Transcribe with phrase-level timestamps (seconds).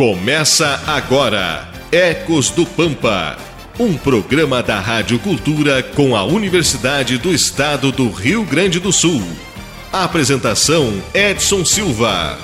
[0.00, 3.36] Começa agora Ecos do Pampa,
[3.78, 9.22] um programa da Rádio Cultura com a Universidade do Estado do Rio Grande do Sul.
[9.92, 12.38] apresentação Edson Silva.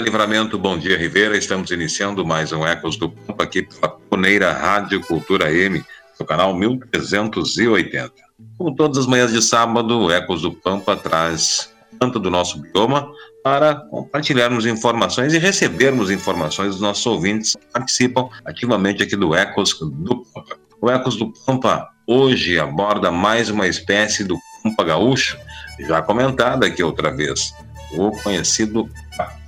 [0.00, 0.58] Dia, Livramento.
[0.58, 1.36] Bom dia, Rivera.
[1.36, 6.54] Estamos iniciando mais um Ecos do Pampa aqui pela Poneira Rádio Cultura M, seu canal
[6.54, 8.10] 1380.
[8.56, 13.12] Como todas as manhãs de sábado, o Ecos do Pampa traz tanto do nosso bioma
[13.44, 19.78] para compartilharmos informações e recebermos informações dos nossos ouvintes que participam ativamente aqui do Ecos
[19.78, 20.56] do Pampa.
[20.80, 25.36] O Ecos do Pampa hoje aborda mais uma espécie do Pampa gaúcho,
[25.78, 27.52] já comentada aqui outra vez,
[27.92, 28.88] o conhecido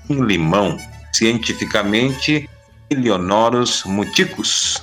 [0.08, 0.78] limão,
[1.12, 2.48] cientificamente
[2.91, 4.83] Eleonoros muticus,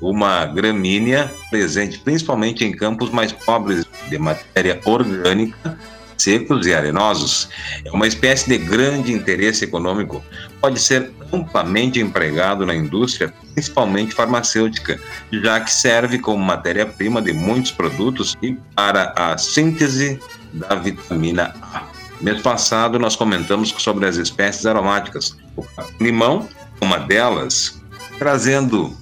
[0.00, 5.78] uma gramínea presente principalmente em campos mais pobres de matéria orgânica,
[6.16, 7.48] secos e arenosos.
[7.84, 10.22] É uma espécie de grande interesse econômico.
[10.60, 17.70] Pode ser amplamente empregado na indústria, principalmente farmacêutica, já que serve como matéria-prima de muitos
[17.70, 20.18] produtos e para a síntese
[20.52, 21.97] da vitamina A.
[22.20, 25.36] Mês passado nós comentamos sobre as espécies aromáticas.
[25.56, 25.64] O
[26.00, 26.48] limão,
[26.80, 27.80] uma delas,
[28.18, 28.96] trazendo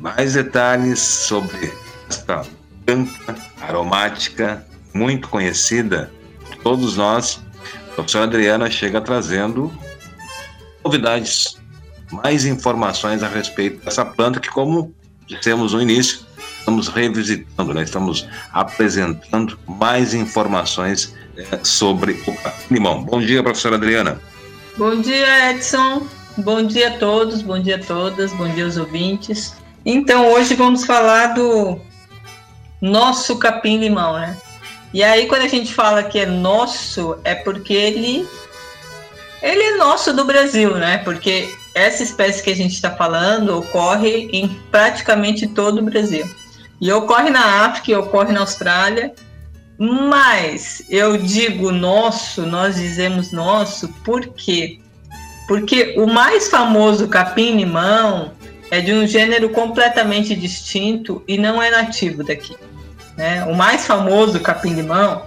[0.00, 1.72] mais detalhes sobre
[2.08, 2.44] esta
[2.84, 6.12] planta aromática muito conhecida
[6.44, 7.40] por todos nós.
[7.90, 9.72] A professora Adriana chega trazendo
[10.84, 11.56] novidades,
[12.10, 14.94] mais informações a respeito dessa planta que, como
[15.26, 16.20] dissemos no início,
[16.68, 17.82] estamos revisitando, né?
[17.82, 22.36] estamos apresentando mais informações é, sobre o
[22.70, 23.02] limão.
[23.02, 24.20] Bom dia, professora Adriana.
[24.76, 26.06] Bom dia, Edson.
[26.36, 29.54] Bom dia a todos, bom dia a todas, bom dia aos ouvintes.
[29.84, 31.80] Então, hoje vamos falar do
[32.80, 34.36] nosso capim-limão, né?
[34.92, 38.28] E aí, quando a gente fala que é nosso, é porque ele,
[39.42, 40.98] ele é nosso do Brasil, né?
[40.98, 46.28] Porque essa espécie que a gente está falando ocorre em praticamente todo o Brasil.
[46.80, 49.12] E ocorre na África, e ocorre na Austrália,
[49.78, 54.80] mas eu digo nosso, nós dizemos nosso, por quê?
[55.46, 58.32] Porque o mais famoso capim-limão
[58.70, 62.56] é de um gênero completamente distinto e não é nativo daqui.
[63.16, 63.44] Né?
[63.44, 65.24] O mais famoso capim-limão,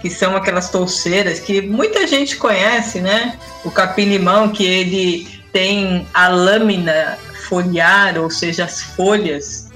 [0.00, 3.38] que são aquelas touceiras que muita gente conhece, né?
[3.64, 7.18] O capim-limão que ele tem a lâmina
[7.48, 9.69] foliar, ou seja, as folhas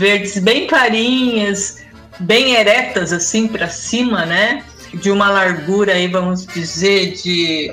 [0.00, 1.82] verdes bem clarinhas,
[2.20, 4.64] bem eretas assim para cima, né?
[4.94, 7.70] De uma largura aí, vamos dizer, de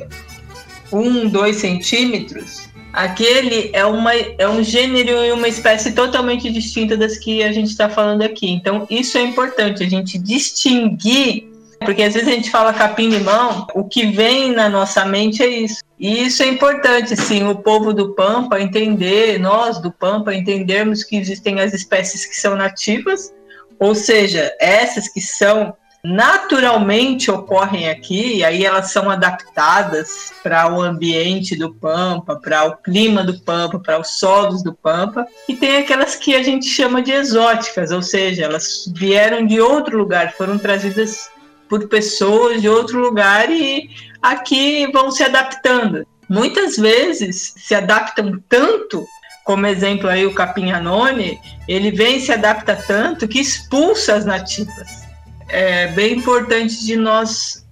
[0.92, 2.68] um, dois centímetros.
[2.92, 7.70] Aquele é, uma, é um gênero e uma espécie totalmente distinta das que a gente
[7.70, 8.50] está falando aqui.
[8.50, 11.48] Então, isso é importante, a gente distinguir,
[11.80, 15.84] porque às vezes a gente fala capim-limão, o que vem na nossa mente é isso.
[16.00, 21.16] E isso é importante, sim, o povo do Pampa entender, nós do Pampa entendermos que
[21.18, 23.32] existem as espécies que são nativas
[23.80, 30.82] ou seja, essas que são naturalmente ocorrem aqui, e aí elas são adaptadas para o
[30.82, 35.78] ambiente do Pampa, para o clima do Pampa, para os solos do Pampa, e tem
[35.78, 40.58] aquelas que a gente chama de exóticas, ou seja, elas vieram de outro lugar, foram
[40.58, 41.30] trazidas
[41.70, 43.90] por pessoas de outro lugar e
[44.22, 46.06] aqui vão se adaptando.
[46.30, 49.06] Muitas vezes se adaptam tanto
[49.48, 51.40] como exemplo aí o capim anone,
[51.70, 55.06] ele vem e se adapta tanto que expulsa as nativas.
[55.48, 57.66] É bem importante de nós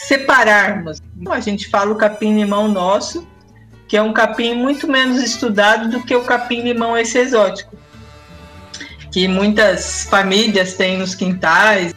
[0.00, 1.00] separarmos.
[1.30, 3.26] A gente fala o capim-limão nosso,
[3.88, 7.74] que é um capim muito menos estudado do que o capim-limão esse exótico,
[9.10, 11.94] que muitas famílias têm nos quintais.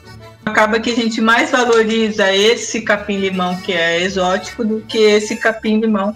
[0.50, 6.16] Acaba que a gente mais valoriza esse capim-limão que é exótico do que esse capim-limão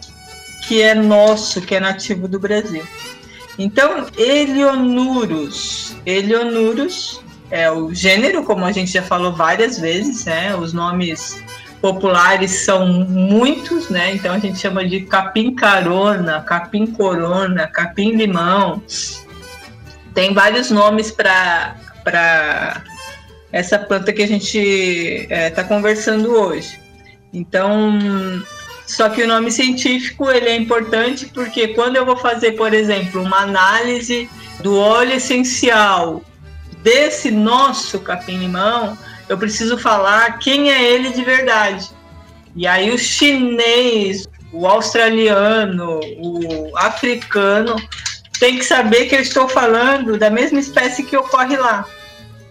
[0.67, 2.83] que é nosso, que é nativo do Brasil.
[3.59, 7.21] Então, Eleonurus, Eleonurus
[7.51, 10.55] é o gênero, como a gente já falou várias vezes, né?
[10.55, 11.43] Os nomes
[11.79, 14.15] populares são muitos, né?
[14.15, 18.81] Então a gente chama de capim carona, capim corona, capim limão.
[20.13, 21.75] Tem vários nomes para
[23.53, 26.79] essa planta que a gente está é, tá conversando hoje.
[27.31, 27.99] Então,
[28.87, 33.21] só que o nome científico ele é importante porque quando eu vou fazer, por exemplo,
[33.21, 34.27] uma análise
[34.61, 36.23] do óleo essencial
[36.81, 38.97] desse nosso capim-limão,
[39.29, 41.91] eu preciso falar quem é ele de verdade.
[42.55, 47.75] E aí o chinês, o australiano, o africano
[48.39, 51.85] tem que saber que eu estou falando da mesma espécie que ocorre lá.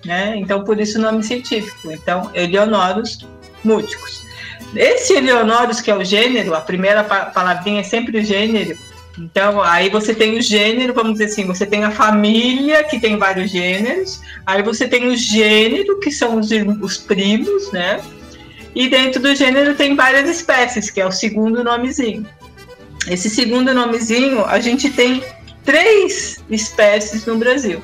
[0.04, 0.36] Né?
[0.36, 1.92] Então, por isso o nome científico.
[1.92, 3.26] Então, Eleonoros
[3.62, 4.26] múticos.
[4.74, 8.76] Esse Eleonoros, que é o gênero, a primeira palavrinha é sempre o gênero.
[9.18, 13.18] Então, aí você tem o gênero, vamos dizer assim, você tem a família, que tem
[13.18, 16.48] vários gêneros, aí você tem o gênero, que são os,
[16.80, 18.00] os primos, né?
[18.74, 22.26] E dentro do gênero tem várias espécies, que é o segundo nomezinho.
[23.06, 25.22] Esse segundo nomezinho, a gente tem
[25.62, 27.82] três espécies no Brasil.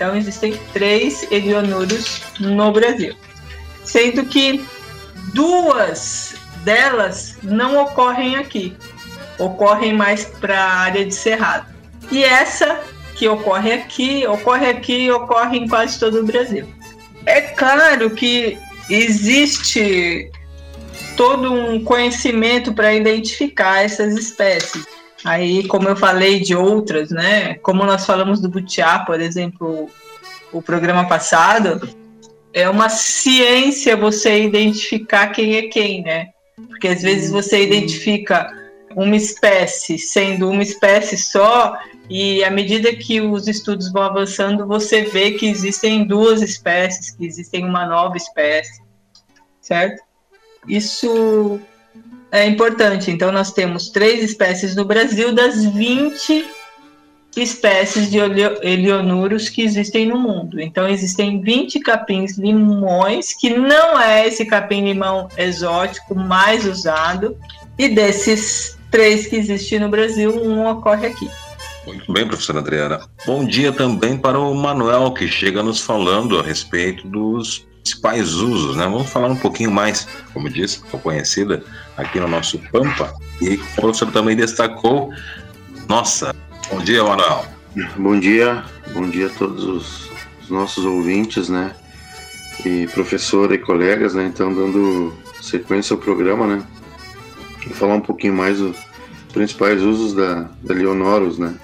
[0.00, 3.14] Então, existem três Elionuros no Brasil.
[3.84, 4.64] Sendo que
[5.34, 8.74] duas delas não ocorrem aqui,
[9.38, 11.66] ocorrem mais para a área de Cerrado.
[12.10, 12.80] E essa
[13.14, 16.66] que ocorre aqui, ocorre aqui e ocorre em quase todo o Brasil.
[17.26, 18.56] É claro que
[18.88, 20.30] existe
[21.14, 24.86] todo um conhecimento para identificar essas espécies.
[25.24, 27.54] Aí, como eu falei de outras, né?
[27.54, 29.90] Como nós falamos do butiá, por exemplo,
[30.52, 31.88] o programa passado,
[32.52, 36.28] é uma ciência você identificar quem é quem, né?
[36.68, 38.50] Porque às vezes você identifica
[38.96, 41.78] uma espécie sendo uma espécie só,
[42.08, 47.24] e à medida que os estudos vão avançando, você vê que existem duas espécies, que
[47.24, 48.82] existem uma nova espécie,
[49.60, 50.02] certo?
[50.66, 51.60] Isso
[52.30, 53.10] é importante.
[53.10, 56.44] Então, nós temos três espécies no Brasil das 20
[57.36, 58.18] espécies de
[58.62, 60.60] elionuros que existem no mundo.
[60.60, 67.36] Então, existem 20 capins-limões, que não é esse capim-limão exótico mais usado,
[67.78, 71.30] e desses três que existem no Brasil, um ocorre aqui.
[71.86, 73.00] Muito bem, professora Adriana.
[73.24, 78.76] Bom dia também para o Manuel, que chega nos falando a respeito dos principais usos,
[78.76, 78.84] né?
[78.84, 81.64] Vamos falar um pouquinho mais, como disse, conhecida
[82.00, 85.10] aqui no nosso Pampa, e o professor também destacou,
[85.88, 86.34] nossa,
[86.70, 87.44] Bom dia, Manuel.
[87.96, 90.10] Bom dia, bom dia a todos os,
[90.40, 91.74] os nossos ouvintes, né?
[92.64, 94.24] E professora e colegas, né?
[94.24, 95.12] Então, dando
[95.42, 96.62] sequência ao programa, né?
[97.66, 98.76] Vou falar um pouquinho mais dos
[99.32, 101.56] principais usos da, da Leonoros, né?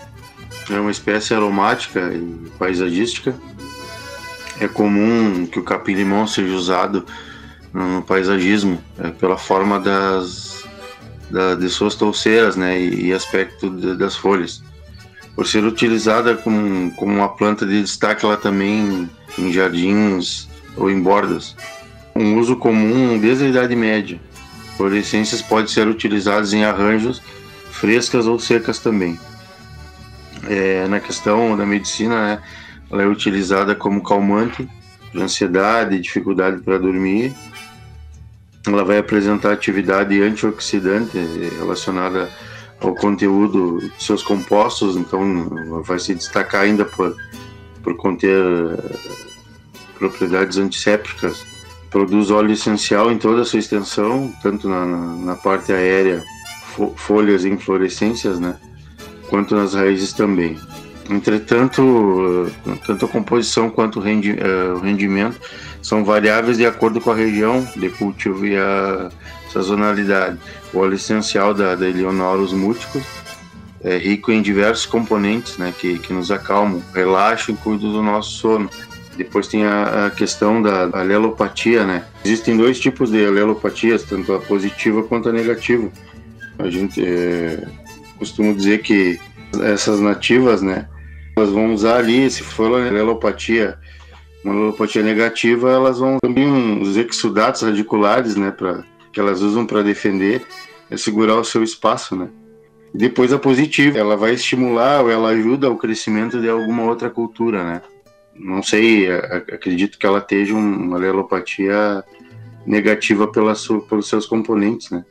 [0.69, 3.33] É uma espécie aromática e paisagística.
[4.61, 7.07] É comum que o capim-limão seja usado
[7.85, 10.65] no paisagismo é, pela forma das,
[11.31, 12.81] da, de suas touceiras, né?
[12.81, 14.63] E, e aspecto de, das folhas
[15.37, 19.09] por ser utilizada como, como uma planta de destaque ela também
[19.39, 21.55] em jardins ou em bordas.
[22.15, 24.19] Um uso comum desde a Idade Média.
[24.79, 27.23] Fluorescências podem ser utilizadas em arranjos
[27.71, 29.21] frescas ou secas também.
[30.49, 32.43] É, na questão da medicina, né,
[32.91, 34.67] ela é utilizada como calmante
[35.13, 37.35] de ansiedade, dificuldade para dormir.
[38.67, 41.17] Ela vai apresentar atividade antioxidante
[41.59, 42.29] relacionada
[42.81, 45.49] ao conteúdo de seus compostos, então
[45.83, 47.17] vai se destacar ainda por,
[47.83, 48.97] por conter eh,
[49.99, 51.45] propriedades antissépticas.
[51.91, 56.23] Produz óleo essencial em toda a sua extensão, tanto na, na parte aérea,
[56.97, 58.57] folhas e inflorescências, né,
[59.31, 60.59] quanto nas raízes também.
[61.09, 64.15] Entretanto, eh, tanto a composição quanto o eh,
[64.83, 65.41] rendimento
[65.81, 69.09] são variáveis de acordo com a região de cultivo e a
[69.53, 70.39] sazonalidade.
[70.73, 73.05] O óleo essencial da, da Eleonoros múticos
[73.85, 78.31] é rico em diversos componentes né, que, que nos acalmam, relaxam e cuidam do nosso
[78.31, 78.69] sono.
[79.17, 82.05] Depois tem a, a, questão da alelopatia, né?
[82.23, 85.89] Existem dois tipos de alelopatias, tanto a positiva quanto a negativa.
[86.59, 87.67] A gente é,
[88.19, 89.19] costuma dizer que
[89.63, 90.87] essas nativas, né?
[91.37, 93.79] Elas vão usar ali, se for alelopatia,
[94.43, 98.51] uma alelopatia negativa, elas vão também uns exudatos radiculares, né?
[98.51, 100.43] Para que elas usam para defender
[100.91, 102.31] é segurar o seu espaço, né?
[102.95, 107.11] E depois a positiva, ela vai estimular ou ela ajuda ao crescimento de alguma outra
[107.11, 107.83] cultura, né?
[108.35, 112.03] Não sei, acredito que ela esteja uma alelopatia
[112.65, 115.05] negativa pela sua, pelos seus componentes, né?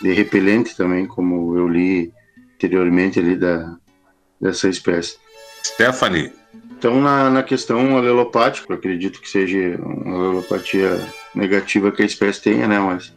[0.00, 2.10] De repelente também, como eu li
[2.54, 3.76] anteriormente ali da,
[4.40, 5.18] dessa espécie.
[5.68, 6.32] Stephanie.
[6.78, 11.00] Então, na, na questão alelopática, acredito que seja uma alelopatia
[11.34, 12.78] negativa que a espécie tenha, né?
[12.78, 13.12] Mas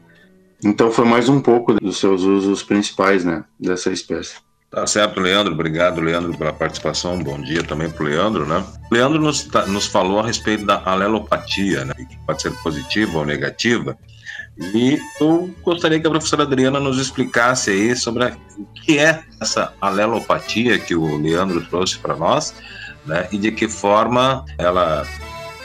[0.63, 4.35] então foi mais um pouco dos seus usos principais, né, dessa espécie.
[4.69, 5.53] Tá certo, Leandro.
[5.53, 7.21] Obrigado, Leandro, pela participação.
[7.21, 8.63] Bom dia também para o Leandro, né?
[8.89, 11.93] Leandro nos, tá, nos falou a respeito da alelopatia, né?
[11.93, 13.97] Que pode ser positiva ou negativa.
[14.57, 19.23] E eu gostaria que a professora Adriana nos explicasse aí sobre a, o que é
[19.39, 22.53] essa alelopatia que o Leandro trouxe para nós,
[23.05, 23.27] né?
[23.31, 25.05] E de que forma ela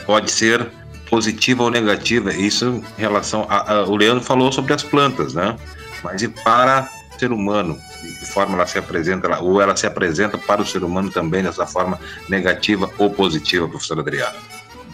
[0.06, 0.70] pode ser
[1.10, 2.32] positiva ou negativa.
[2.32, 5.56] Isso em relação a, a, o Leandro falou sobre as plantas, né?
[6.02, 7.78] Mas e para o ser humano?
[8.02, 11.42] De que forma ela se apresenta, ou ela se apresenta para o ser humano também
[11.42, 14.36] dessa forma negativa ou positiva, professora Adriana?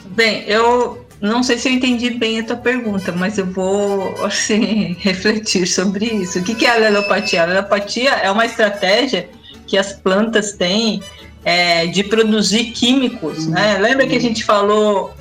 [0.06, 4.96] Bem, eu não sei se eu entendi bem a tua pergunta, mas eu vou assim,
[4.98, 6.40] refletir sobre isso.
[6.40, 7.40] O que é a alelopatia?
[7.40, 9.28] A alelopatia é uma estratégia
[9.66, 11.00] que as plantas têm
[11.44, 13.78] é, de produzir químicos, né?
[13.78, 15.14] Lembra que a gente falou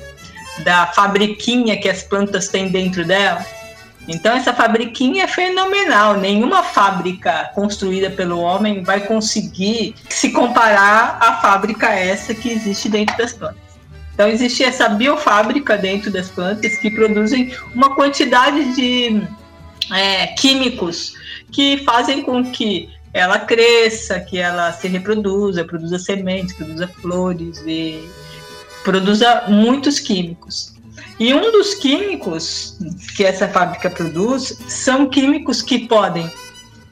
[0.64, 3.46] da fabriquinha que as plantas têm dentro dela?
[4.08, 6.16] Então essa fabriquinha é fenomenal.
[6.16, 13.16] Nenhuma fábrica construída pelo homem vai conseguir se comparar à fábrica essa que existe dentro
[13.16, 13.61] das plantas.
[14.14, 19.22] Então existe essa biofábrica dentro das plantas que produzem uma quantidade de
[19.92, 21.14] é, químicos
[21.50, 28.08] que fazem com que ela cresça, que ela se reproduza, produza sementes, produza flores e
[28.84, 30.72] produza muitos químicos.
[31.18, 32.78] E um dos químicos
[33.16, 36.30] que essa fábrica produz são químicos que podem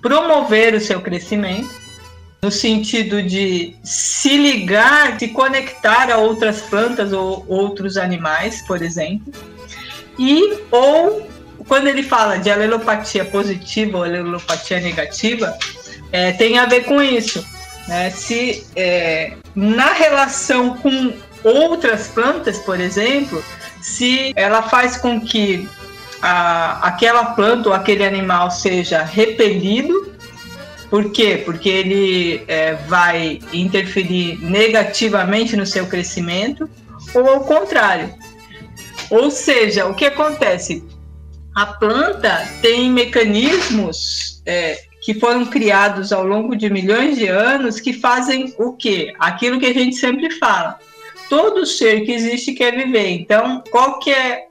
[0.00, 1.70] promover o seu crescimento,
[2.42, 9.32] no sentido de se ligar, se conectar a outras plantas ou outros animais, por exemplo,
[10.18, 11.28] e ou
[11.68, 15.56] quando ele fala de alelopatia positiva ou alelopatia negativa,
[16.10, 17.44] é, tem a ver com isso.
[17.86, 18.10] Né?
[18.10, 21.12] Se é, na relação com
[21.44, 23.44] outras plantas, por exemplo,
[23.80, 25.68] se ela faz com que
[26.20, 30.12] a, aquela planta ou aquele animal seja repelido,
[30.90, 31.40] por quê?
[31.44, 36.68] Porque ele é, vai interferir negativamente no seu crescimento,
[37.14, 38.12] ou ao contrário.
[39.08, 40.84] Ou seja, o que acontece?
[41.54, 47.92] A planta tem mecanismos é, que foram criados ao longo de milhões de anos que
[47.92, 49.12] fazem o quê?
[49.18, 50.78] Aquilo que a gente sempre fala.
[51.28, 53.10] Todo ser que existe quer viver.
[53.10, 54.46] Então, qual que é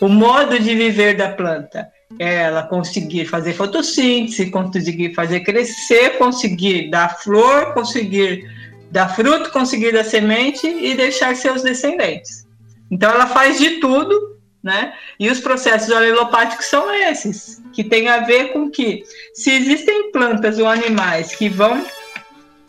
[0.00, 1.88] o modo de viver da planta?
[2.18, 8.50] Ela conseguir fazer fotossíntese, conseguir fazer crescer, conseguir dar flor, conseguir
[8.90, 12.46] dar fruto, conseguir dar semente e deixar seus descendentes.
[12.90, 14.30] Então ela faz de tudo
[14.62, 14.92] né?
[15.18, 19.02] E os processos alelopáticos são esses, que tem a ver com que,
[19.34, 21.84] se existem plantas ou animais que vão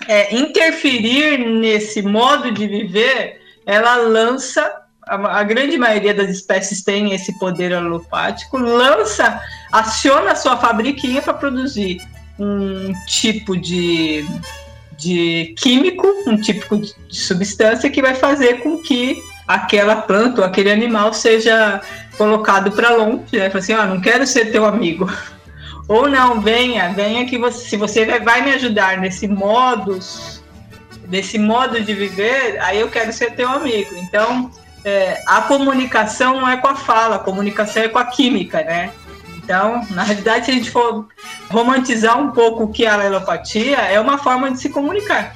[0.07, 4.80] é, interferir nesse modo de viver, ela lança,
[5.15, 9.41] a, grande maioria das espécies tem esse poder alelopático, lança,
[9.71, 12.01] aciona a sua fabriquinha para produzir
[12.39, 14.25] um tipo de,
[14.97, 20.71] de químico, um tipo de substância que vai fazer com que aquela planta ou aquele
[20.71, 21.81] animal seja
[22.17, 23.49] colocado para longe, né?
[23.49, 25.11] Fala assim, ó, oh, não quero ser teu amigo.
[25.87, 30.41] Ou não, venha, venha que você, se você vai me ajudar nesse modus,
[31.09, 33.93] nesse modo de viver, aí eu quero ser teu amigo.
[33.97, 34.49] Então,
[34.83, 38.91] é, a comunicação não é com a fala, a comunicação é com a química, né?
[39.37, 41.07] Então, na realidade, se a gente for
[41.49, 45.35] romantizar um pouco o que é a alelopatia, é uma forma de se comunicar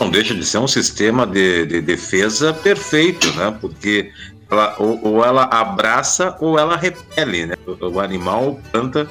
[0.00, 3.54] não deixa de ser um sistema de, de defesa perfeito, né?
[3.60, 4.10] Porque
[4.50, 7.54] ela, ou, ou, ela abraça ou ela repele, né?
[7.66, 9.06] O animal planta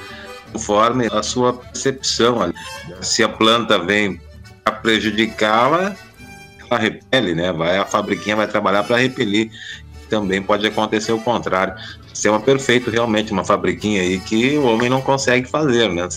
[0.52, 2.52] conforme a sua percepção.
[3.02, 4.20] Se a planta vem
[4.64, 5.96] para prejudicá-la,
[6.78, 7.52] repele, né?
[7.52, 9.52] Vai, a fabriquinha vai trabalhar para repelir.
[10.10, 11.76] Também pode acontecer o contrário.
[12.14, 16.08] Sistema perfeito, realmente, uma fabriquinha aí que o homem não consegue fazer, né?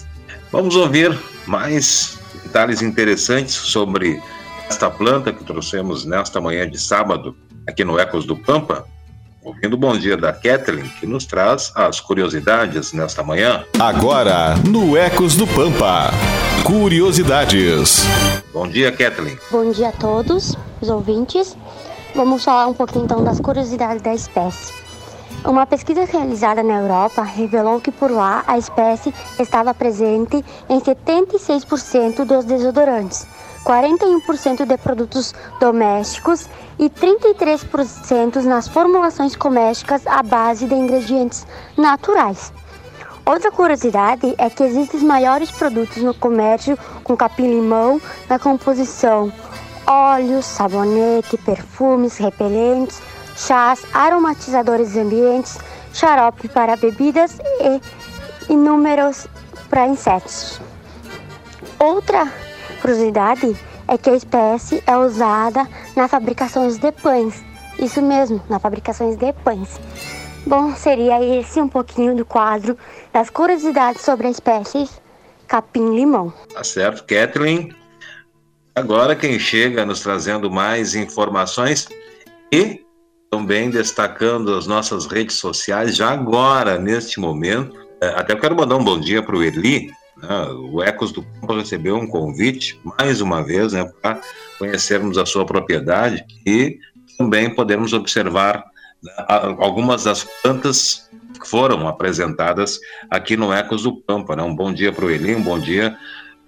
[0.50, 4.21] Vamos ouvir mais detalhes interessantes sobre
[4.68, 7.37] esta planta que trouxemos nesta manhã de sábado
[7.68, 8.85] aqui no Ecos do Pampa,
[9.42, 13.64] ouvindo o bom dia da Kathleen, que nos traz as curiosidades nesta manhã.
[13.78, 16.11] Agora, no Ecos do Pampa,
[16.64, 18.04] curiosidades.
[18.52, 19.38] Bom dia, Kathleen.
[19.50, 21.57] Bom dia a todos os ouvintes.
[22.14, 24.73] Vamos falar um pouquinho então das curiosidades da espécie.
[25.45, 32.25] Uma pesquisa realizada na Europa revelou que por lá a espécie estava presente em 76%
[32.25, 33.26] dos desodorantes
[33.64, 42.52] 41% de produtos domésticos e 33% nas formulações domésticas à base de ingredientes naturais.
[43.25, 49.33] Outra curiosidade é que existem maiores produtos no comércio com capim-limão na composição
[49.87, 53.00] óleos, sabonete, perfumes, repelentes,
[53.37, 55.59] chás, aromatizadores ambientes,
[55.93, 59.26] xarope para bebidas e inúmeros
[59.69, 60.61] para insetos.
[61.79, 62.33] Outra
[62.81, 63.57] curiosidade
[63.88, 67.43] é que a espécie é usada na fabricação de pães.
[67.79, 69.81] Isso mesmo, na fabricação de pães.
[70.46, 72.76] Bom, seria esse um pouquinho do quadro
[73.12, 74.88] das curiosidades sobre a espécie
[75.46, 76.32] capim-limão.
[76.52, 77.75] Tá certo, Kathleen.
[78.75, 81.88] Agora quem chega nos trazendo mais informações
[82.50, 82.80] e
[83.30, 87.75] também destacando as nossas redes sociais, já agora, neste momento.
[88.00, 89.90] É, até quero mandar um bom dia para o Eli.
[90.16, 90.44] Né?
[90.70, 94.20] O Ecos do Campo recebeu um convite, mais uma vez, né, para
[94.58, 96.78] conhecermos a sua propriedade e
[97.16, 98.64] também podermos observar
[99.26, 101.09] algumas das plantas
[101.40, 102.78] que foram apresentadas
[103.11, 104.37] aqui no Ecos do Pampa.
[104.37, 104.42] Né?
[104.42, 105.97] Um bom dia para o Eli, um bom dia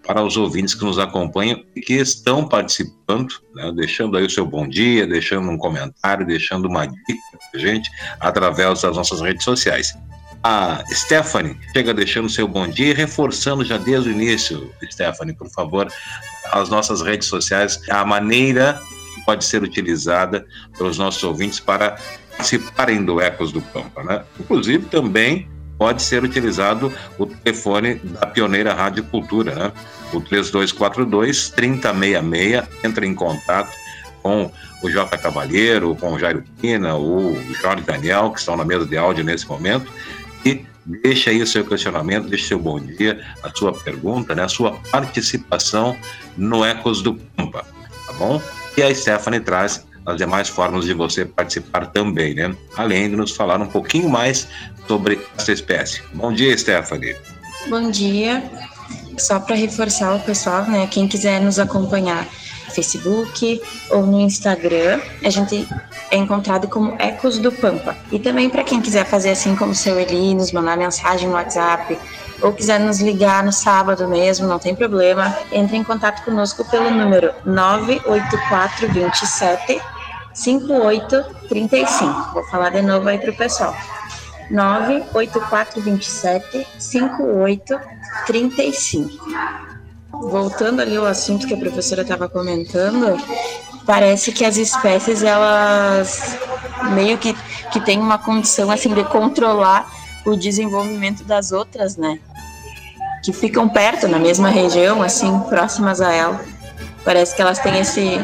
[0.07, 4.45] para os ouvintes que nos acompanham e que estão participando, né, deixando aí o seu
[4.45, 9.95] bom dia, deixando um comentário, deixando uma dica para gente através das nossas redes sociais.
[10.43, 15.49] A Stephanie chega deixando seu bom dia e reforçando já desde o início, Stephanie, por
[15.49, 15.91] favor,
[16.53, 18.79] as nossas redes sociais, a maneira
[19.15, 20.47] que pode ser utilizada
[20.77, 21.97] pelos nossos ouvintes para
[22.37, 24.23] participarem do Ecos do Pampa, né?
[24.39, 25.49] Inclusive também
[25.79, 29.73] pode ser utilizado o telefone da Pioneira Rádio Cultura, né?
[30.13, 33.71] O 3242 3066, entra em contato
[34.23, 34.51] com
[34.83, 38.97] o Jota Cavalheiro, com o Jairo Pina, o Jorge Daniel, que estão na mesa de
[38.97, 39.91] áudio nesse momento,
[40.45, 44.49] e deixa aí o seu questionamento, deixa seu bom dia, a sua pergunta, né, a
[44.49, 45.97] sua participação
[46.37, 47.67] no Ecos do Pampa,
[48.07, 48.41] tá bom?
[48.77, 52.55] E a Stephanie traz as demais formas de você participar também, né?
[52.77, 54.47] Além de nos falar um pouquinho mais
[54.87, 56.01] sobre essa espécie.
[56.13, 57.17] Bom dia, Stephanie.
[57.69, 58.49] Bom dia.
[59.17, 60.87] Só para reforçar o pessoal, né?
[60.91, 62.29] Quem quiser nos acompanhar
[62.67, 65.67] no Facebook ou no Instagram, a gente
[66.11, 67.97] é encontrado como Ecos do Pampa.
[68.13, 71.35] E também para quem quiser fazer assim como o seu Eli, nos mandar mensagem no
[71.35, 71.99] WhatsApp
[72.43, 76.91] ou quiser nos ligar no sábado mesmo, não tem problema, entre em contato conosco pelo
[76.91, 79.81] número 98427
[80.35, 82.35] 5835.
[82.35, 83.75] Vou falar de novo aí para o pessoal.
[84.51, 89.11] 98427 5835.
[90.11, 93.17] Voltando ali ao assunto que a professora estava comentando,
[93.87, 96.37] parece que as espécies elas
[96.93, 97.35] meio que,
[97.73, 99.91] que têm uma condição assim de controlar
[100.25, 102.19] o desenvolvimento das outras, né?
[103.23, 106.41] Que ficam perto, na mesma região, assim, próximas a ela.
[107.05, 108.19] Parece que elas têm esse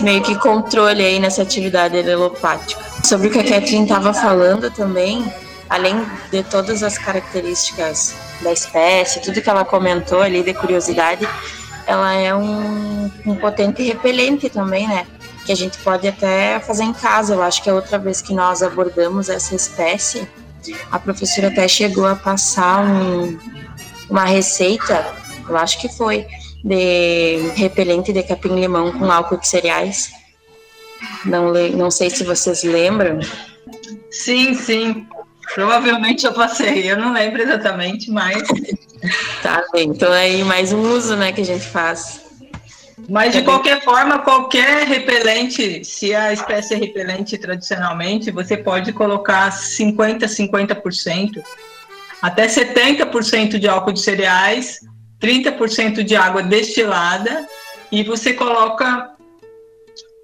[0.00, 2.80] meio que controle aí nessa atividade elelopática.
[3.04, 5.32] Sobre o que a Catherine estava falando também,
[5.68, 11.28] além de todas as características da espécie, tudo que ela comentou ali de curiosidade,
[11.86, 15.06] ela é um, um potente repelente também, né?
[15.44, 17.34] Que a gente pode até fazer em casa.
[17.34, 20.28] Eu acho que a outra vez que nós abordamos essa espécie,
[20.90, 23.38] a professora até chegou a passar um,
[24.10, 25.06] uma receita,
[25.48, 26.26] eu acho que foi,
[26.64, 30.10] de repelente de capim-limão com álcool de cereais.
[31.24, 33.20] Não, não sei se vocês lembram.
[34.10, 35.06] Sim, sim.
[35.54, 38.42] Provavelmente eu passei, eu não lembro exatamente, mas.
[39.42, 42.26] tá bem, então é aí mais um uso né, que a gente faz.
[43.08, 49.50] Mas de qualquer forma, qualquer repelente, se a espécie é repelente tradicionalmente, você pode colocar
[49.50, 51.42] 50%, 50%,
[52.20, 54.80] até 70% de álcool de cereais,
[55.26, 57.46] 30% de água destilada,
[57.90, 59.10] e você coloca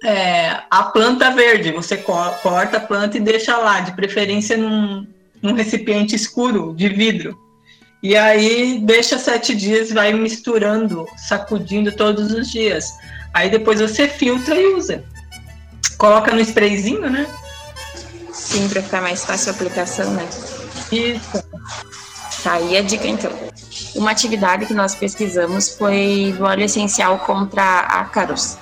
[0.03, 1.71] é, a planta verde.
[1.71, 5.05] Você corta a planta e deixa lá, de preferência num,
[5.41, 7.37] num recipiente escuro de vidro.
[8.01, 12.93] E aí deixa sete dias, vai misturando, sacudindo todos os dias.
[13.33, 15.03] Aí depois você filtra e usa.
[15.97, 17.27] Coloca no sprayzinho, né?
[18.31, 20.27] Sim, para ficar mais fácil a aplicação, né?
[20.91, 21.43] Isso.
[22.43, 23.52] Tá aí a dica então.
[23.95, 28.57] Uma atividade que nós pesquisamos foi do óleo essencial contra ácaros.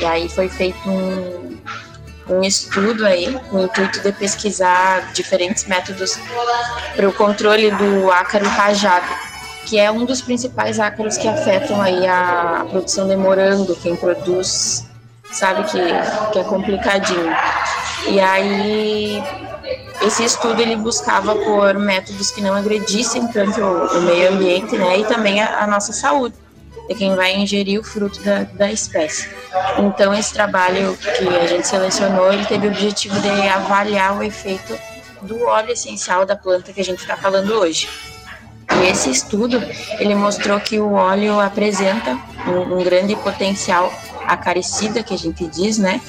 [0.00, 1.56] E aí foi feito um,
[2.28, 6.18] um estudo aí, com o intuito de pesquisar diferentes métodos
[6.94, 9.06] para o controle do ácaro rajado,
[9.64, 13.94] que é um dos principais ácaros que afetam aí a, a produção de morango, quem
[13.96, 14.84] produz
[15.32, 15.78] sabe que,
[16.32, 17.34] que é complicadinho.
[18.08, 19.22] E aí
[20.06, 24.98] esse estudo ele buscava por métodos que não agredissem tanto o, o meio ambiente, né,
[24.98, 26.34] e também a, a nossa saúde
[26.88, 29.28] de quem vai ingerir o fruto da, da espécie.
[29.78, 34.78] Então, esse trabalho que a gente selecionou, ele teve o objetivo de avaliar o efeito
[35.22, 37.88] do óleo essencial da planta que a gente está falando hoje.
[38.80, 39.60] E esse estudo,
[39.98, 42.16] ele mostrou que o óleo apresenta
[42.46, 43.92] um, um grande potencial
[44.24, 46.00] acaricida, que a gente diz, né?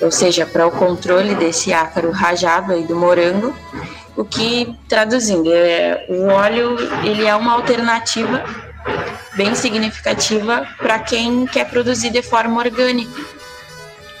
[0.00, 3.54] Ou seja, para o controle desse ácaro rajado aí do morango,
[4.16, 8.44] o que, traduzindo, é, o óleo, ele é uma alternativa
[9.36, 13.20] bem significativa para quem quer produzir de forma orgânica.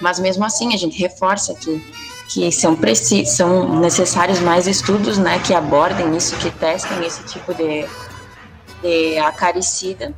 [0.00, 1.84] Mas mesmo assim, a gente reforça que,
[2.28, 2.78] que são,
[3.26, 7.84] são necessários mais estudos né, que abordem isso, que testem esse tipo de,
[8.82, 10.14] de acaricida,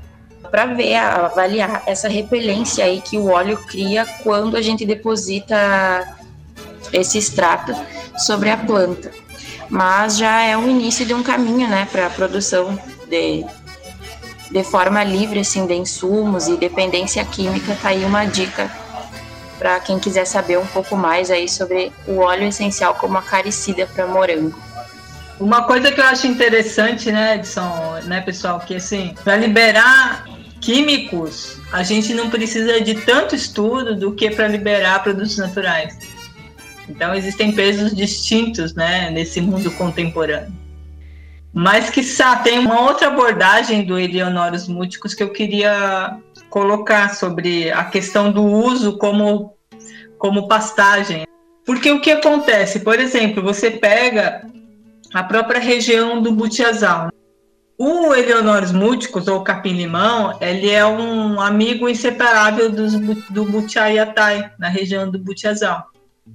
[0.50, 6.16] para ver, avaliar essa repelência aí que o óleo cria quando a gente deposita
[6.92, 7.74] esse extrato
[8.18, 9.10] sobre a planta.
[9.68, 13.44] Mas já é o início de um caminho, né, para a produção de,
[14.50, 17.76] de forma livre, assim, de insumos e dependência química.
[17.80, 18.70] Tá aí uma dica
[19.58, 24.06] para quem quiser saber um pouco mais aí sobre o óleo essencial como acaricida para
[24.06, 24.58] morango.
[25.40, 30.26] Uma coisa que eu acho interessante, né, Edson, né, pessoal, que assim, para liberar
[30.60, 35.98] químicos, a gente não precisa de tanto estudo do que para liberar produtos naturais.
[36.86, 40.52] Então existem pesos distintos, né, nesse mundo contemporâneo.
[41.54, 42.02] Mas que
[42.44, 46.18] tem uma outra abordagem do Eleonoros Múticos que eu queria
[46.50, 49.54] colocar sobre a questão do uso como,
[50.18, 51.26] como pastagem.
[51.64, 52.80] Porque o que acontece?
[52.80, 54.42] Por exemplo, você pega
[55.12, 57.10] a própria região do Butiazal.
[57.76, 62.92] O Eleonoros múticos, ou capim-limão, ele é um amigo inseparável dos,
[63.30, 65.86] do Butiaiatai, na região do Butiazal.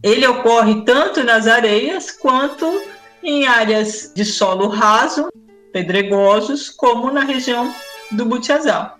[0.01, 2.65] Ele ocorre tanto nas areias quanto
[3.23, 5.29] em áreas de solo raso,
[5.71, 7.73] pedregosos, como na região
[8.11, 8.97] do Butiazal.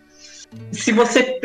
[0.72, 1.40] Se você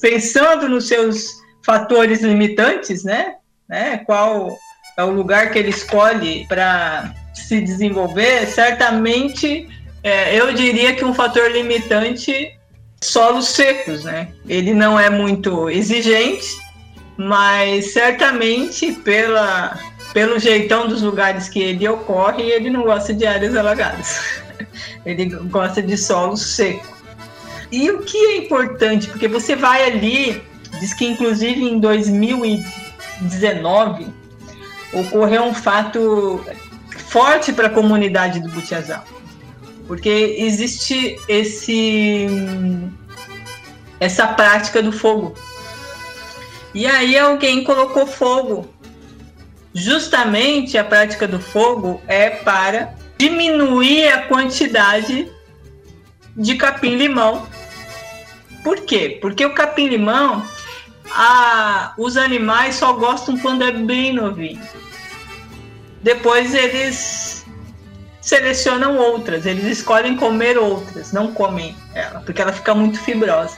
[0.00, 1.28] pensando nos seus
[1.64, 3.34] fatores limitantes, né,
[3.68, 4.56] né, qual
[4.96, 9.68] é o lugar que ele escolhe para se desenvolver, certamente
[10.02, 12.56] é, eu diria que um fator limitante
[13.00, 14.28] solos secos, né?
[14.48, 16.56] Ele não é muito exigente,
[17.16, 19.78] mas certamente pela,
[20.12, 24.40] pelo jeitão dos lugares que ele ocorre, ele não gosta de áreas alagadas.
[25.04, 26.96] ele gosta de solo seco.
[27.70, 30.42] E o que é importante, porque você vai ali,
[30.80, 34.06] diz que inclusive em 2019
[34.92, 36.42] ocorreu um fato
[37.08, 39.04] forte para a comunidade do Butiazal
[39.88, 42.28] porque existe esse
[43.98, 45.34] essa prática do fogo.
[46.72, 48.72] E aí alguém colocou fogo.
[49.74, 55.32] Justamente a prática do fogo é para diminuir a quantidade
[56.36, 57.48] de capim-limão.
[58.62, 59.18] Por quê?
[59.20, 60.46] Porque o capim-limão,
[61.96, 64.60] os animais só gostam quando é bem novinho.
[66.02, 67.44] Depois eles
[68.20, 73.56] selecionam outras, eles escolhem comer outras, não comem ela, porque ela fica muito fibrosa.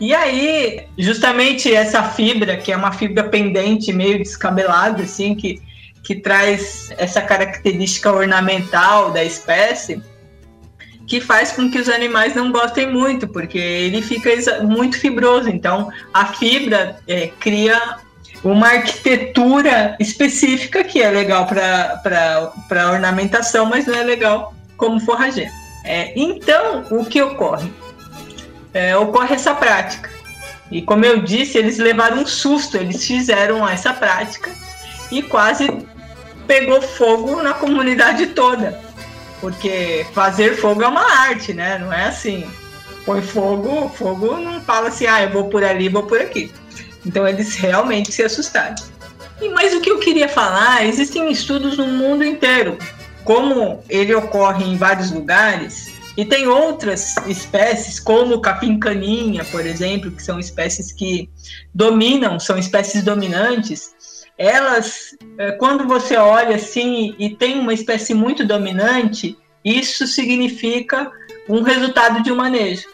[0.00, 5.62] E aí, justamente essa fibra, que é uma fibra pendente, meio descabelada, assim, que,
[6.02, 10.02] que traz essa característica ornamental da espécie,
[11.06, 14.30] que faz com que os animais não gostem muito, porque ele fica
[14.64, 15.48] muito fibroso.
[15.48, 17.98] Então, a fibra é, cria
[18.44, 25.50] uma arquitetura específica que é legal para ornamentação, mas não é legal como forrageiro.
[25.84, 27.72] É, então, o que ocorre?
[28.72, 30.10] É, ocorre essa prática.
[30.70, 34.50] E como eu disse, eles levaram um susto, eles fizeram essa prática
[35.10, 35.86] e quase
[36.46, 38.78] pegou fogo na comunidade toda.
[39.40, 41.78] Porque fazer fogo é uma arte, né?
[41.78, 42.46] Não é assim.
[43.04, 46.50] Põe fogo, fogo não fala assim, ah, eu vou por ali, vou por aqui.
[47.04, 48.76] Então eles realmente se assustaram.
[49.40, 52.78] E mas o que eu queria falar, existem estudos no mundo inteiro,
[53.24, 60.22] como ele ocorre em vários lugares, e tem outras espécies, como capim-caninha, por exemplo, que
[60.22, 61.28] são espécies que
[61.74, 63.92] dominam, são espécies dominantes.
[64.38, 71.10] Elas, eh, quando você olha assim e tem uma espécie muito dominante, isso significa
[71.48, 72.86] um resultado de um manejo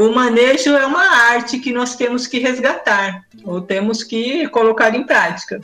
[0.00, 5.04] o manejo é uma arte que nós temos que resgatar, ou temos que colocar em
[5.04, 5.60] prática.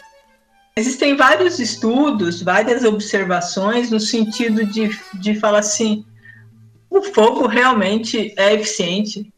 [0.77, 6.05] Existem vários estudos, várias observações no sentido de, de falar assim:
[6.91, 9.33] o fogo realmente é eficiente,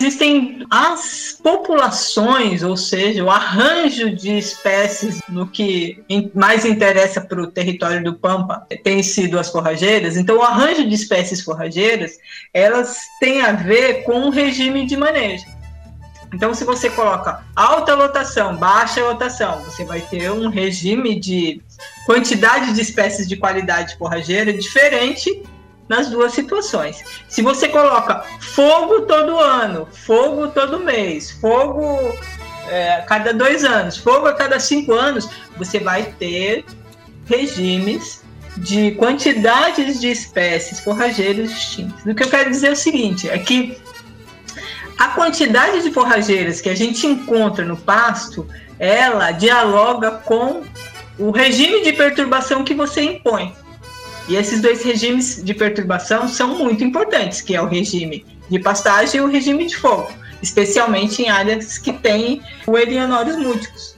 [0.00, 7.48] Existem as populações, ou seja, o arranjo de espécies no que mais interessa para o
[7.48, 10.16] território do Pampa tem sido as forrageiras.
[10.16, 12.16] Então, o arranjo de espécies forrageiras,
[12.54, 15.57] elas têm a ver com o regime de manejo.
[16.32, 21.62] Então, se você coloca alta lotação, baixa lotação, você vai ter um regime de
[22.04, 25.42] quantidade de espécies de qualidade forrageira diferente
[25.88, 27.02] nas duas situações.
[27.28, 32.14] Se você coloca fogo todo ano, fogo todo mês, fogo
[32.68, 36.64] é, cada dois anos, fogo a cada cinco anos, você vai ter
[37.26, 38.22] regimes
[38.58, 42.04] de quantidades de espécies forrageiras distintas.
[42.04, 43.78] O que eu quero dizer é o seguinte, é que
[44.98, 48.48] a quantidade de forrageiras que a gente encontra no pasto,
[48.80, 50.62] ela dialoga com
[51.16, 53.54] o regime de perturbação que você impõe.
[54.28, 59.20] E esses dois regimes de perturbação são muito importantes, que é o regime de pastagem
[59.20, 60.10] e o regime de fogo,
[60.42, 63.96] especialmente em áreas que têm o Erionoros múltiplos.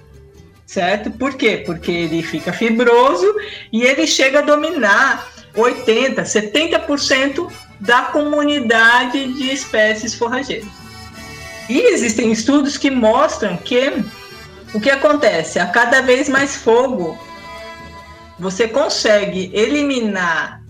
[0.67, 1.11] certo?
[1.11, 1.63] Por quê?
[1.67, 3.27] Porque ele fica fibroso
[3.73, 10.90] e ele chega a dominar 80, 70% da comunidade de espécies forrageiras.
[11.71, 14.05] E existem estudos que mostram que
[14.75, 15.61] o que acontece?
[15.61, 17.17] A cada vez mais fogo,
[18.41, 20.61] você consegue eliminar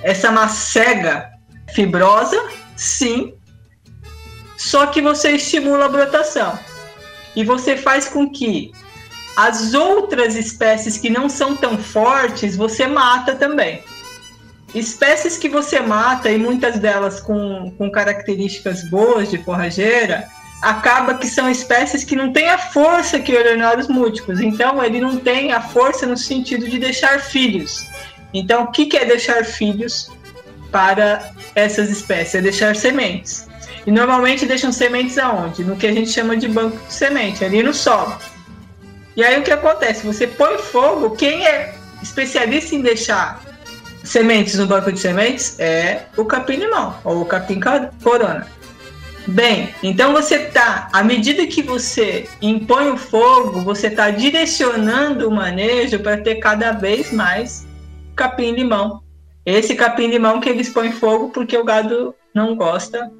[0.00, 1.28] essa macega
[1.74, 2.40] fibrosa,
[2.76, 3.34] sim,
[4.56, 6.56] só que você estimula a brotação.
[7.34, 8.70] E você faz com que
[9.36, 13.82] as outras espécies que não são tão fortes, você mata também.
[14.74, 20.28] Espécies que você mata, e muitas delas com, com características boas de forrageira,
[20.60, 24.40] acaba que são espécies que não têm a força que o Eleonoros múltiplos.
[24.40, 27.86] Então, ele não tem a força no sentido de deixar filhos.
[28.34, 30.10] Então, o que, que é deixar filhos
[30.70, 32.34] para essas espécies?
[32.34, 33.48] É deixar sementes.
[33.86, 35.64] E normalmente deixam sementes aonde?
[35.64, 38.18] No que a gente chama de banco de semente, ali no solo.
[39.16, 40.06] E aí o que acontece?
[40.06, 43.47] Você põe fogo, quem é especialista em deixar
[44.08, 48.46] sementes no banco de sementes é o capim-limão, ou o capim-corona.
[49.26, 55.30] Bem, então você está, à medida que você impõe o fogo, você está direcionando o
[55.30, 57.66] manejo para ter cada vez mais
[58.16, 59.02] capim-limão.
[59.44, 63.10] Esse capim-limão que eles põem fogo porque o gado não gosta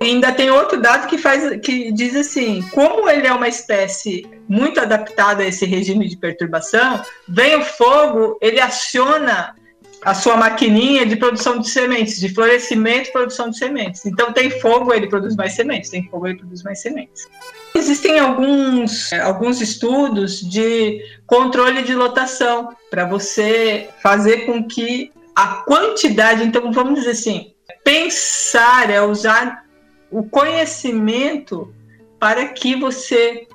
[0.00, 4.80] ainda tem outro dado que faz que diz assim, como ele é uma espécie muito
[4.80, 9.54] adaptada a esse regime de perturbação, vem o fogo, ele aciona
[10.02, 14.06] a sua maquininha de produção de sementes, de florescimento e produção de sementes.
[14.06, 17.28] Então tem fogo, ele produz mais sementes, tem fogo, ele produz mais sementes.
[17.74, 26.44] Existem alguns, alguns estudos de controle de lotação para você fazer com que a quantidade,
[26.44, 27.52] então vamos dizer assim,
[27.84, 29.64] pensar é usar
[30.10, 31.72] o conhecimento
[32.18, 33.46] para que você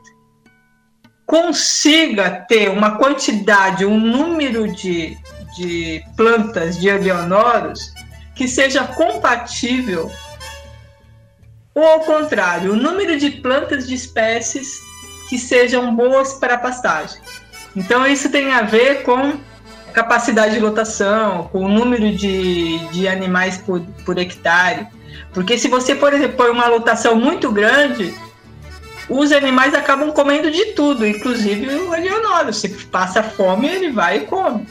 [1.25, 5.17] consiga ter uma quantidade, um número de,
[5.55, 7.93] de plantas de eleonoros
[8.35, 10.11] que seja compatível
[11.75, 14.79] ou ao contrário, o número de plantas de espécies
[15.27, 17.19] que sejam boas para pastagem.
[17.75, 19.37] Então isso tem a ver com
[19.91, 24.87] capacidade de lotação, com o número de, de animais por, por hectare.
[25.33, 28.13] Porque se você, por exemplo, põe uma lotação muito grande,
[29.09, 32.53] os animais acabam comendo de tudo, inclusive o Eleonoro.
[32.53, 34.65] Se passa fome, ele vai e come.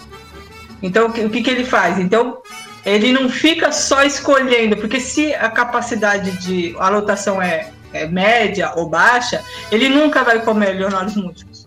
[0.84, 1.98] Então, o que, que ele faz?
[1.98, 2.42] Então,
[2.84, 8.70] ele não fica só escolhendo, porque se a capacidade de a lotação é, é média
[8.76, 9.42] ou baixa,
[9.72, 11.66] ele nunca vai comer Leonoros múltiplos.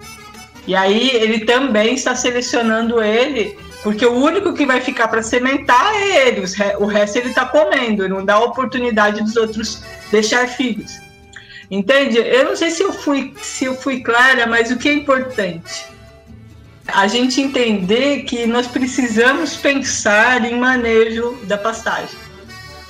[0.67, 5.95] E aí ele também está selecionando ele porque o único que vai ficar para sementar
[5.95, 6.43] é ele,
[6.77, 10.99] o resto ele está comendo, não dá oportunidade dos outros deixar filhos.
[11.71, 12.17] Entende?
[12.17, 15.96] Eu não sei se eu fui, se eu fui clara, mas o que é importante?
[16.87, 22.17] A gente entender que nós precisamos pensar em manejo da pastagem.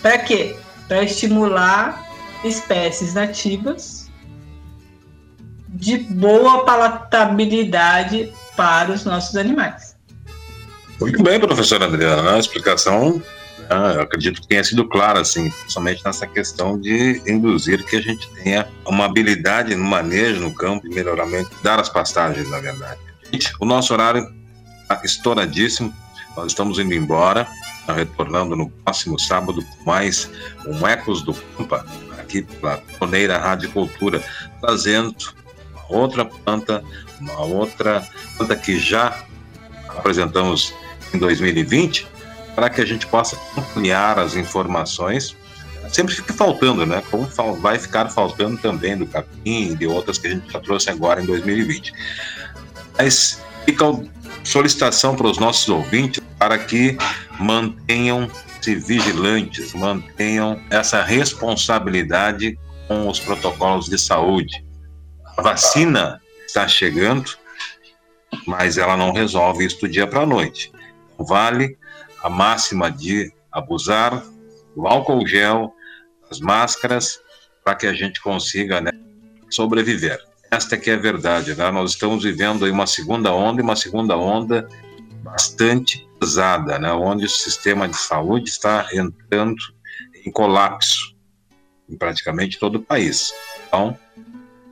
[0.01, 0.55] Para quê?
[0.87, 2.05] Para estimular
[2.43, 4.09] espécies nativas
[5.69, 9.95] de boa palatabilidade para os nossos animais.
[10.99, 12.35] Muito bem, professora Adriana.
[12.35, 13.21] A explicação,
[13.69, 18.01] né, eu acredito que tenha sido clara, assim, somente nessa questão de induzir que a
[18.01, 23.06] gente tenha uma habilidade no manejo, no campo, de melhoramento, dar as pastagens, na verdade.
[23.59, 24.31] O nosso horário
[24.81, 25.93] está estouradíssimo.
[26.35, 27.47] Nós estamos indo embora,
[27.85, 30.29] tá retornando no próximo sábado com mais
[30.65, 31.85] um Ecos do Pampa,
[32.19, 34.23] aqui pela Toneira Rádio Cultura,
[34.61, 35.15] trazendo
[35.73, 36.83] uma outra planta,
[37.19, 39.23] uma outra planta que já
[39.89, 40.73] apresentamos
[41.13, 42.07] em 2020,
[42.55, 45.35] para que a gente possa ampliar as informações.
[45.89, 47.01] Sempre fica faltando, né?
[47.09, 50.89] Como vai ficar faltando também do capim e de outras que a gente já trouxe
[50.89, 51.93] agora em 2020.
[52.97, 53.85] Mas fica
[54.43, 56.97] solicitação para os nossos ouvintes para que
[57.39, 62.57] mantenham-se vigilantes, mantenham essa responsabilidade
[62.87, 64.63] com os protocolos de saúde.
[65.37, 67.31] A vacina está chegando,
[68.45, 70.71] mas ela não resolve isso do dia para a noite
[71.17, 71.77] vale
[72.23, 74.23] a máxima de abusar
[74.75, 75.73] do álcool gel,
[76.29, 77.19] das máscaras,
[77.63, 78.91] para que a gente consiga né,
[79.49, 80.19] sobreviver.
[80.49, 81.69] Esta que é a verdade, né?
[81.71, 84.67] Nós estamos vivendo aí uma segunda onda e uma segunda onda
[85.21, 86.91] bastante pesada, né?
[86.93, 89.61] Onde o sistema de saúde está entrando
[90.25, 91.15] em colapso
[91.89, 93.33] em praticamente todo o país.
[93.67, 93.97] Então,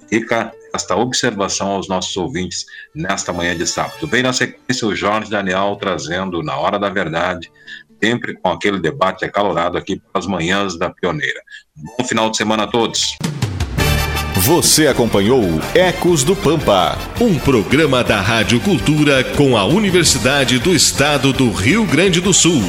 [0.09, 4.07] fica esta observação aos nossos ouvintes nesta manhã de sábado.
[4.07, 7.51] Vem na sequência o Jorge Daniel trazendo Na Hora da Verdade,
[8.03, 11.41] sempre com aquele debate acalorado aqui para as manhãs da Pioneira.
[11.75, 13.17] bom final de semana a todos.
[14.37, 21.31] Você acompanhou Ecos do Pampa, um programa da Rádio Cultura com a Universidade do Estado
[21.31, 22.61] do Rio Grande do Sul.